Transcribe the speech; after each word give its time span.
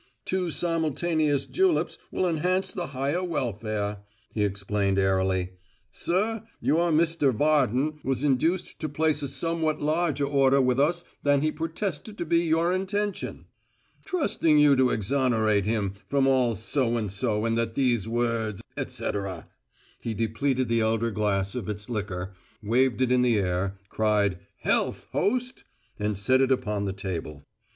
"Two 0.25 0.49
simultaneous 0.49 1.45
juleps 1.45 1.99
will 2.09 2.27
enhance 2.27 2.71
the 2.71 2.87
higher 2.87 3.23
welfare," 3.23 3.99
he 4.33 4.43
explained 4.43 4.97
airily. 4.97 5.51
"Sir, 5.91 6.41
your 6.59 6.91
Mr. 6.91 7.31
Varden 7.31 7.99
was 8.03 8.23
induced 8.23 8.79
to 8.79 8.89
place 8.89 9.21
a 9.21 9.27
somewhat 9.27 9.79
larger 9.79 10.25
order 10.25 10.59
with 10.59 10.79
us 10.79 11.03
than 11.21 11.43
he 11.43 11.51
protested 11.51 12.17
to 12.17 12.25
be 12.25 12.39
your 12.39 12.73
intention. 12.73 13.45
Trusting 14.03 14.57
you 14.57 14.75
to 14.75 14.89
exonerate 14.89 15.65
him 15.65 15.93
from 16.09 16.25
all 16.25 16.55
so 16.55 16.97
and 16.97 17.11
so 17.11 17.45
and 17.45 17.55
that 17.55 17.75
these 17.75 18.05
few 18.05 18.11
words, 18.13 18.63
etcetera!" 18.75 19.49
He 19.99 20.15
depleted 20.15 20.67
the 20.67 20.81
elder 20.81 21.11
glass 21.11 21.53
of 21.53 21.69
its 21.69 21.91
liquor, 21.91 22.33
waved 22.63 23.01
it 23.01 23.11
in 23.11 23.21
the 23.21 23.37
air, 23.37 23.77
cried, 23.89 24.39
"Health, 24.61 25.05
host!" 25.11 25.63
and 25.99 26.17
set 26.17 26.41
it 26.41 26.51
upon 26.51 26.85
the 26.85 26.93
table. 26.93 27.43